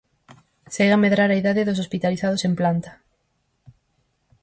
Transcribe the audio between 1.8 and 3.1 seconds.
hospitalizados en planta.